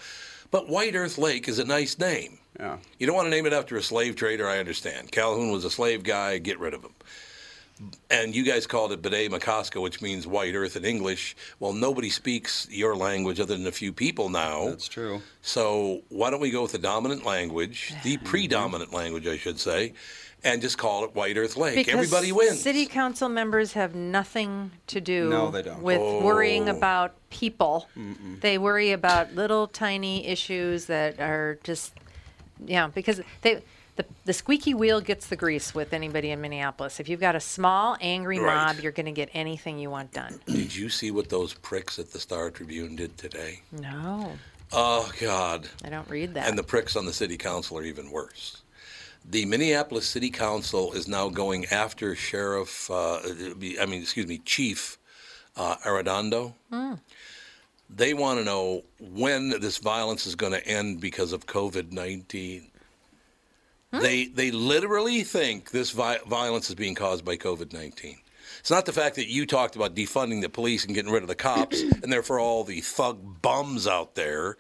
[0.52, 2.39] But White Earth Lake is a nice name.
[2.58, 2.78] Yeah.
[2.98, 5.12] You don't want to name it after a slave trader, I understand.
[5.12, 6.94] Calhoun was a slave guy, get rid of him.
[8.10, 11.36] And you guys called it Bidet Maka Ska, which means white earth in English.
[11.60, 14.66] Well, nobody speaks your language other than a few people now.
[14.70, 15.22] That's true.
[15.42, 18.26] So why don't we go with the dominant language, the mm-hmm.
[18.26, 19.94] predominant language, I should say,
[20.44, 21.76] and just call it White Earth Lake?
[21.76, 22.60] Because Everybody wins.
[22.62, 25.82] City council members have nothing to do No, they don't.
[25.82, 26.22] with oh.
[26.22, 26.76] worrying Oh.
[26.76, 27.88] about people.
[28.42, 31.94] They worry about little tiny issues that are just,
[32.66, 33.62] yeah, because they.
[33.96, 37.02] The, the squeaky wheel gets the grease with anybody in Minneapolis.
[37.02, 38.56] If you've got a small, angry Right.
[38.56, 40.40] mob, you're going to get anything you want done.
[40.46, 43.60] Did you see what those pricks at the Star Tribune did today?
[43.74, 44.38] No,
[44.72, 45.68] Oh, God.
[45.84, 46.48] I don't read that.
[46.48, 48.62] And the pricks on the city council are even worse.
[49.30, 53.20] The Minneapolis City Council is now going after Sheriff, uh,
[53.82, 54.98] I mean, excuse me, Chief
[55.58, 56.54] uh, Arradondo.
[57.90, 62.68] They want to know when this violence is going to end because of COVID 19.
[63.92, 64.00] Hmm?
[64.00, 68.18] They, they literally think this vi- violence is being caused by COVID 19.
[68.60, 71.30] It's not the fact that you talked about defunding the police and getting rid of
[71.30, 74.58] the cops, and therefore all the thug bums out there,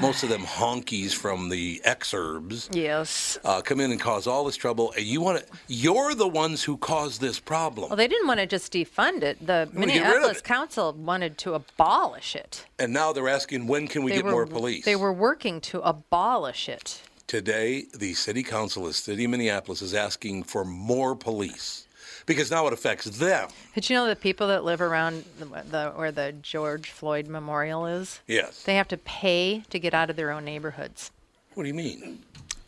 [0.00, 3.38] most of them honkies from the exurbs, yes.
[3.44, 4.92] uh, come in and cause all this trouble.
[4.96, 7.90] And you want to, you're the ones who caused this problem.
[7.90, 9.44] Well, they didn't want to just defund it.
[9.44, 10.44] The wanna get rid of Minneapolis it.
[10.44, 12.64] Council wanted to abolish it.
[12.78, 14.84] and now they're asking, when can we they get were, more police?
[14.84, 17.02] They were working to abolish it.
[17.26, 21.88] Today, the city council of City of Minneapolis is asking for more police
[22.26, 23.48] because now it affects them.
[23.74, 27.86] Did you know the people that live around the, the where the George Floyd Memorial
[27.86, 28.20] is?
[28.26, 28.62] Yes.
[28.64, 31.10] They have to pay to get out of their own neighborhoods.
[31.54, 32.20] What do you mean?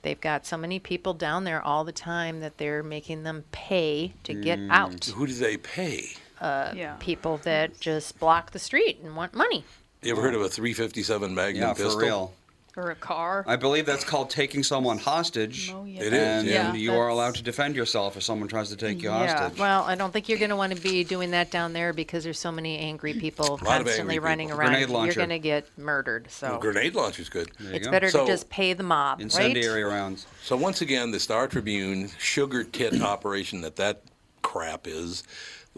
[0.02, 4.12] They've got so many people down there all the time that they're making them pay
[4.22, 5.04] to get out.
[5.06, 6.10] Who do they pay?
[6.40, 6.94] Uh, Yeah.
[7.00, 9.64] People that just block the street and want money.
[10.02, 11.90] You ever heard of a 357 Magnum Yeah, pistol?
[11.92, 12.34] for real.
[12.76, 13.42] Or a car.
[13.46, 15.72] I believe that's called taking someone hostage.
[15.74, 16.02] Oh, yeah.
[16.02, 16.74] It is, And yeah.
[16.74, 19.34] you are allowed to defend yourself if someone tries to take you yeah.
[19.34, 19.58] hostage.
[19.58, 22.22] Well, I don't think you're going to want to be doing that down there because
[22.22, 23.20] there's so many angry mm.
[23.20, 24.60] people constantly angry running people.
[24.60, 24.72] around.
[24.72, 26.30] Grenade You're going to get murdered.
[26.30, 27.50] So Well, grenade launcher's good.
[27.58, 27.90] There you it's go.
[27.90, 29.94] better So- to just pay the mob, Incendiary right?
[29.94, 30.26] rounds.
[30.42, 34.02] So once again, the Star Tribune sugar tit operation that that
[34.42, 35.24] crap is.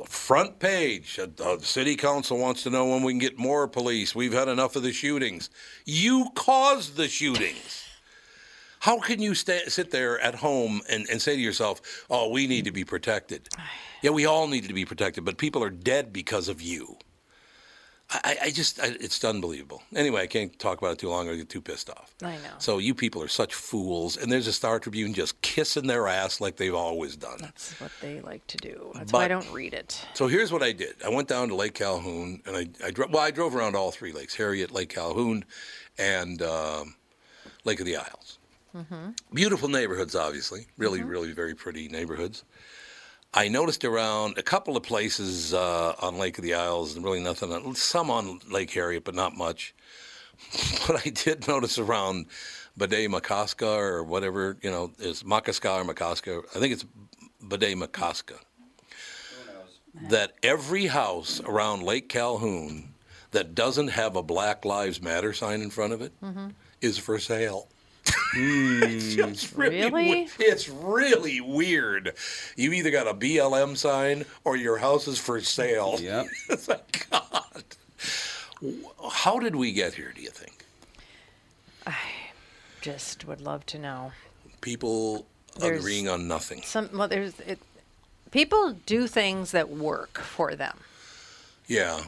[0.06, 1.18] Front page.
[1.18, 4.14] Uh, city council wants to know when we can get more police.
[4.14, 5.50] We've had enough of the shootings.
[5.84, 7.84] You caused the shootings.
[8.80, 12.46] How can you sta sit there at home and, and say to yourself, "Oh, we
[12.46, 13.48] need to be protected"?
[14.02, 16.96] Yeah, we all need to be protected, but people are dead because of you.
[18.10, 19.82] I, I- just, I, it's unbelievable.
[19.94, 21.28] Anyway, I can't talk about it too long.
[21.28, 22.14] I get too pissed off.
[22.22, 22.54] I know.
[22.58, 26.40] So you people are such fools, and there's a Star Tribune just kissing their ass
[26.40, 27.36] like they've always done.
[27.40, 28.92] That's what they like to do.
[28.94, 30.02] That's why I don't read it.
[30.14, 30.94] So here's what I did.
[31.04, 33.10] I went down to Lake Calhoun, and I, I drove.
[33.12, 35.44] Well, I drove around all three lakes: Harriet, Lake Calhoun,
[35.98, 36.94] and um,
[37.64, 38.38] Lake of the Isles.
[39.34, 40.66] Beautiful neighborhoods, obviously.
[40.76, 42.44] Really, really very pretty neighborhoods.
[43.34, 47.20] I noticed around a couple of places uh, on Lake of the Isles, and really
[47.20, 47.52] nothing.
[47.52, 49.74] on- Some on Lake Harriet, but not much.
[50.86, 52.26] But I did notice around
[52.76, 56.42] Bidet Makaska or whatever you know is Makaska or Makaska.
[56.54, 56.86] I think it's
[57.46, 58.36] Bidet Makaska.
[60.08, 62.94] That every house around Lake Calhoun
[63.32, 66.12] that doesn't have a Black Lives Matter sign in front of it
[66.80, 67.68] is for sale.
[68.34, 69.60] It's hmm.
[69.60, 69.90] really, Really?
[69.90, 72.14] we- it's really weird.
[72.56, 75.96] You either got a BLM sign or your house is for sale.
[76.00, 76.26] Yep.
[76.48, 77.64] it's like God.
[79.12, 80.12] How did we get here?
[80.14, 80.64] Do you think
[81.86, 81.96] I
[82.80, 84.12] Just would love to know.
[84.60, 85.26] people
[85.58, 86.62] There's agreeing on nothing?
[86.62, 87.58] Some well, there's it.
[88.30, 90.78] People do things that work for them.
[91.66, 92.00] Yeah,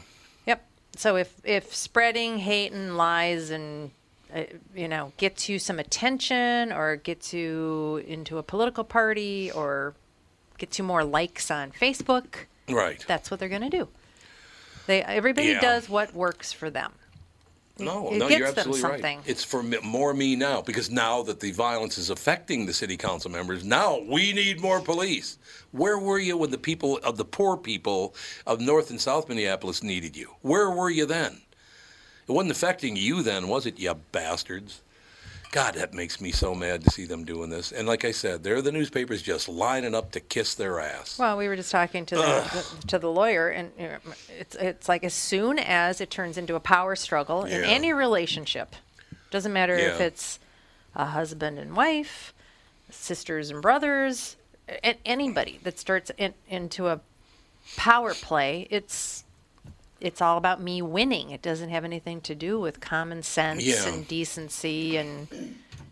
[0.45, 0.65] Yep.
[0.97, 3.91] So if if spreading hate and lies and
[4.35, 4.43] uh,
[4.75, 9.93] you know gets you some attention or gets you into a political party or
[10.57, 13.03] gets you more likes on Facebook, right.
[13.07, 13.87] that's what they're going to do.
[14.87, 15.61] They everybody Yeah.
[15.61, 16.93] does what works for them.
[17.79, 19.17] No, it no, you're absolutely something.
[19.19, 19.27] right.
[19.27, 22.95] It's for me, more me now because now that the violence is affecting the city
[22.95, 25.39] council members, now we need more police.
[25.71, 28.13] Where were you when the people of the poor people
[28.45, 30.35] of North and South Minneapolis needed you?
[30.41, 31.41] Where were you then?
[32.31, 34.81] It wasn't affecting you then, was it, you bastards?
[35.51, 37.73] God, that makes me so mad to see them doing this.
[37.73, 41.19] And like I said, they're the newspapers just lining up to kiss their ass.
[41.19, 42.21] Well, we were just talking to the,
[42.81, 43.71] the to the lawyer, and
[44.39, 48.77] it's it's like as soon as it turns into a power struggle in any relationship,
[49.29, 50.39] doesn't matter if it's
[50.95, 52.33] a husband and wife,
[52.89, 54.37] sisters and brothers,
[55.03, 57.01] anybody that starts in, into a
[57.75, 59.25] power play, it's
[60.01, 61.29] it's all about me winning.
[61.29, 63.87] It doesn't have anything to do with common sense Yeah.
[63.87, 65.27] and decency and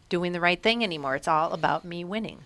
[0.10, 1.16] doing the right thing anymore.
[1.16, 2.40] It's all about me winning.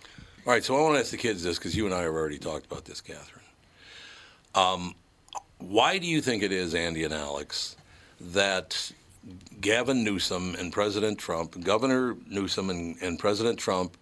[0.46, 2.12] All right, so I want to ask the kids this because you and I have
[2.14, 3.46] already talked about this, Catherine.
[4.54, 4.94] Um,
[5.60, 7.78] why do you think it is, Andy and Alex,
[8.20, 8.92] that
[9.62, 13.96] Gavin Newsom and President Trump, Governor Newsom and, and President Trump,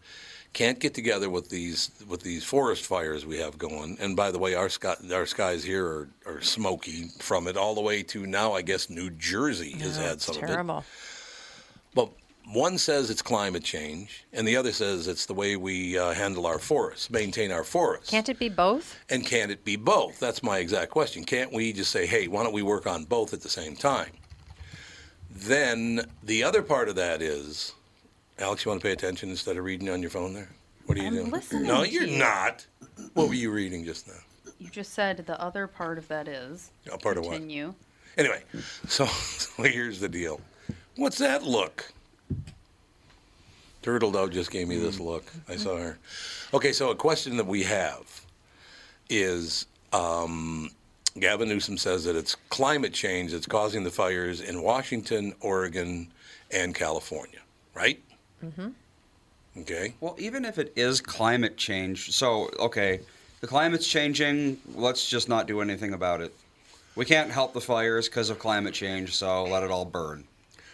[0.54, 3.98] can't get together with these with these forest fires we have going?
[4.00, 7.76] And by the way, our sky, our skies here are, are smoky from it all
[7.76, 8.54] the way to now.
[8.54, 10.48] I guess New Jersey has had it's some of it.
[10.48, 10.84] terrible.
[11.94, 12.10] But
[12.52, 16.46] one says it's climate change, and the other says it's the way we uh, handle
[16.46, 18.10] our forests, maintain our forests.
[18.10, 18.98] Can't it be both?
[19.10, 20.20] And can it be both?
[20.20, 21.24] That's my exact question.
[21.24, 24.12] Can't we just say, hey, why don't we work on both at the same time?
[25.30, 27.74] Then the other part of that is,
[28.42, 30.50] Alex, you want to pay attention instead of reading on your phone there?
[30.88, 31.32] What are you I'm doing?
[31.32, 32.18] listening no, you're you.
[32.18, 32.66] not.
[33.14, 34.16] What were you reading just now?
[34.58, 36.72] You just said the other part of that is.
[36.92, 37.34] A part of what?
[37.34, 37.76] Continue.
[38.18, 38.42] Anyway,
[38.88, 40.42] so, so here's the deal.
[40.96, 41.94] What's that look?
[43.84, 45.32] Turtle Dove just gave me this look.
[45.48, 45.98] I saw her.
[46.54, 48.26] Okay, so a question that we have
[49.10, 50.72] is um,
[51.20, 56.12] Gavin Newsom says that it's climate change that's causing the fires in Washington, Oregon,
[56.52, 57.40] and California,
[57.74, 58.02] right?
[58.44, 58.70] Mm-hmm.
[59.62, 59.94] Okay.
[60.00, 63.02] Well, even if it is climate change, so okay,
[63.42, 64.58] the climate's changing.
[64.76, 66.34] Let's just not do anything about it.
[66.96, 70.26] We can't help the fires because of climate change, so let it all burn.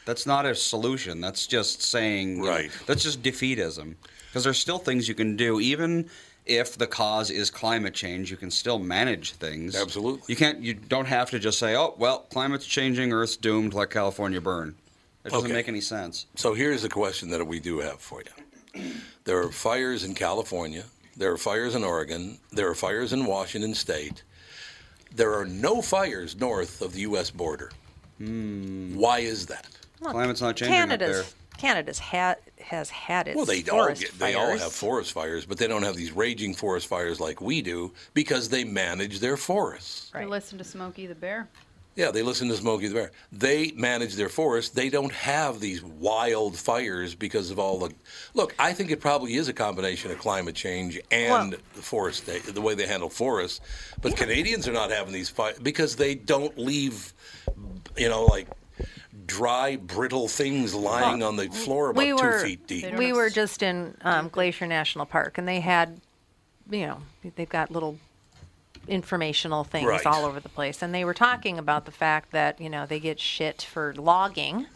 [0.05, 1.20] That's not a solution.
[1.22, 2.72] That's just saying Right.
[2.86, 3.95] That's just defeatism.
[4.28, 6.09] Because there's still things you can do, even
[6.45, 8.32] if the cause is climate change.
[8.32, 9.76] You can still manage things.
[9.76, 10.24] Absolutely.
[10.28, 10.61] You can't.
[10.61, 13.11] You don't have to just say, "Oh, well, climate's changing.
[13.11, 13.74] Earth's doomed.
[13.74, 14.76] Let California burn."
[15.28, 15.54] It doesn't Okay.
[15.54, 16.26] make any sense.
[16.36, 18.82] So here's the question that we do have for you.
[19.26, 20.86] There are fires in California.
[21.18, 22.40] There are fires in Oregon.
[22.54, 24.24] There are fires in Washington State.
[25.14, 27.30] There are no fires north of the U.S.
[27.30, 27.72] border.
[28.20, 28.96] Hmm.
[28.96, 29.68] Why is that?
[30.00, 31.26] Look, Climate's not changing up Canada's, there.
[31.58, 35.58] Canada's had has had its Well, they all get, they all have forest fires, but
[35.58, 40.10] they don't have these raging forest fires like we do because they manage their forests.
[40.16, 41.50] Or listen to Smokey the Bear.
[41.98, 43.12] Yeah, they listen to Smokey the Bear.
[43.32, 44.70] They manage their forests.
[44.70, 47.91] They don't have these wild fires because of all the.
[48.36, 52.52] Look, I think it probably is a combination of climate change and the forest, the,
[52.52, 53.62] the way they handle forests.
[54.00, 57.16] But Canadians are not having these fires because they don't leave,
[57.98, 58.48] you know, like
[59.26, 62.95] dry, brittle things lying on the floor about we were two feet deep.
[62.95, 66.00] we were just in um, Glacier National Park, and they had,
[66.70, 67.00] you know,
[67.36, 67.98] they've got little
[68.88, 70.06] informational things Right.
[70.06, 73.00] all over the place, and they were talking about the fact that you know they
[73.00, 74.68] get shit for logging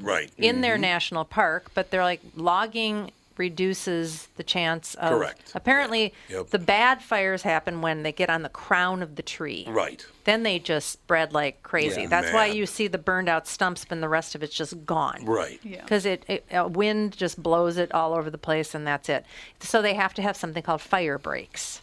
[0.00, 0.82] right in their mm-hmm.
[0.82, 5.52] national park, but they're like logging reduces the chance of Correct.
[5.54, 6.48] apparently Yep.
[6.50, 10.04] the bad fires happen when they get on the crown of the tree Right.
[10.24, 12.02] then they just spread like crazy.
[12.02, 12.08] Yeah.
[12.08, 15.24] That's why you see the burned out stumps, and the rest of it's just gone.
[15.24, 15.60] Right.
[15.62, 15.82] Yeah.
[15.82, 19.24] Because it, it a wind just blows it all over the place, and that's it.
[19.60, 21.80] So they have to have something called fire breaks.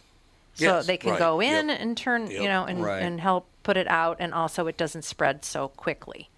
[0.56, 1.18] So Yes, they can right.
[1.18, 1.78] go in Yep.
[1.80, 2.40] and turn, Yep.
[2.42, 3.02] you know, and, Right.
[3.02, 6.30] and help put it out, and also it doesn't spread so quickly.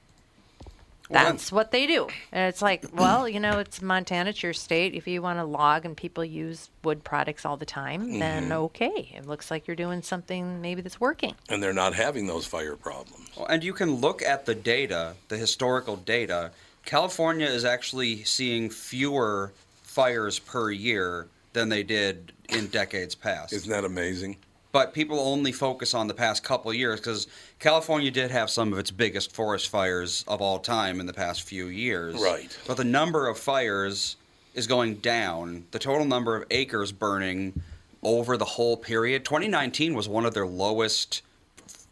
[1.08, 2.08] Well, then- That's what they do.
[2.32, 4.92] And it's like, well, you know, it's Montana, it's your state.
[4.94, 8.52] If you want to log and people use wood products all the time, then Mm-hmm.
[8.52, 9.14] okay.
[9.16, 11.34] It looks like you're doing something maybe that's working.
[11.48, 13.30] And they're not having those fire problems.
[13.36, 16.50] Well, And you can look at the data, the historical data.
[16.84, 19.52] California is actually seeing fewer
[19.82, 23.53] fires per year than they did in decades past.
[23.53, 24.36] Isn't that amazing?
[24.70, 27.26] But people only focus on the past couple of years because
[27.59, 31.42] California did have some of its biggest forest fires of all time in the past
[31.42, 32.20] few years.
[32.20, 32.57] Right.
[32.66, 34.16] But the number of fires
[34.55, 35.64] is going down.
[35.70, 37.62] The total number of acres burning
[38.03, 39.24] over the whole period.
[39.24, 41.22] 2019 was one of their lowest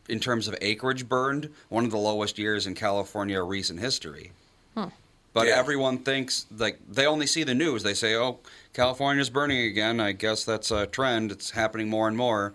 [0.09, 4.33] in terms of acreage burned, one of the lowest years in California recent history.
[4.75, 4.89] Hmm.
[5.37, 5.59] But Yeah.
[5.59, 7.83] everyone thinks like they only see the news.
[7.83, 8.39] They say, "Oh,
[8.73, 10.01] California's burning again.
[10.01, 11.31] I guess that's a trend.
[11.31, 12.55] It's happening more and more."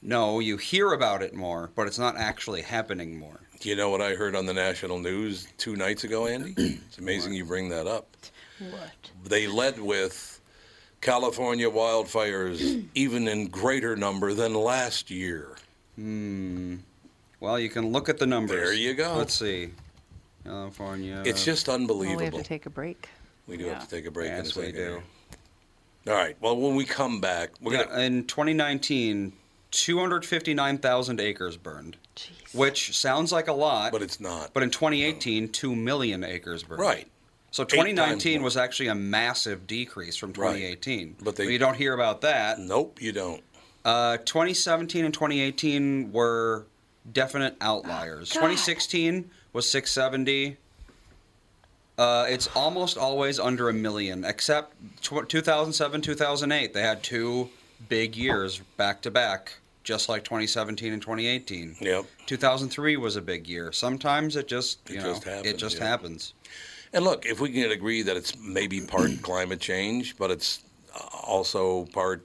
[0.00, 3.40] No, you hear about it more, but it's not actually happening more.
[3.60, 6.54] Do you know what I heard on the national news two nights ago, Andy?
[6.88, 8.08] It's amazing you bring that up.
[8.58, 9.10] What?
[9.24, 10.40] They led with
[11.02, 15.58] California wildfires even in greater number than last year.
[15.96, 16.76] Hmm.
[17.40, 18.58] Well, you can look at the numbers.
[18.58, 19.16] There you go.
[19.18, 19.72] Let's see.
[20.44, 21.22] California.
[21.24, 22.18] It's just Well, unbelievable.
[22.18, 23.08] we have to take a break.
[23.46, 24.28] We do have to take a break.
[24.28, 25.02] Yes, we do.
[26.06, 26.36] All right.
[26.40, 28.00] Well, when we come back, we're Yeah, gonna.
[28.02, 29.32] in 2019,
[29.70, 31.96] 259,000 acres burned.
[32.52, 33.92] Which sounds like a lot.
[33.92, 34.52] But it's not.
[34.52, 36.80] But in 2018, 2 million acres burned.
[36.82, 37.08] Right.
[37.50, 40.54] So 2019 was actually a massive decrease from Right.
[40.54, 41.16] 2018.
[41.22, 42.58] But they- you don't hear about that.
[42.58, 43.42] Nope, you don't.
[43.84, 46.66] Uh, 2017 and 2018 were
[47.10, 48.30] definite outliers.
[48.30, 50.56] 2016 was 670.
[51.98, 56.72] Uh, it's almost always under a million, except tw- 2007, 2008.
[56.72, 57.50] They had two
[57.88, 61.76] big years back to back, just like 2017 and 2018.
[61.80, 62.06] Yep.
[62.26, 63.72] 2003 was a big year.
[63.72, 65.86] Sometimes it just, you It know, just happens, it just yeah.
[65.86, 66.32] happens.
[66.94, 70.62] And look, if we can agree that it's maybe part climate change, but it's
[70.94, 72.24] uh, also part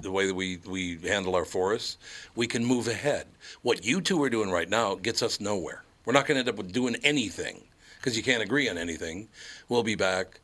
[0.00, 1.98] the way that we, we handle our forests,
[2.34, 3.26] we can move ahead.
[3.62, 5.82] What you two are doing right now gets us nowhere.
[6.08, 7.60] We're not going to end up with doing anything
[7.98, 9.28] because you can't agree on anything.
[9.68, 10.40] We'll be back.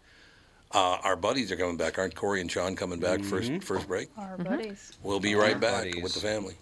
[0.73, 4.11] Uh, our buddies are coming back, aren't Corey and Sean coming back first first break?
[4.19, 4.93] Our buddies.
[5.03, 6.03] We'll be right Our back buddies.
[6.03, 6.55] with the family.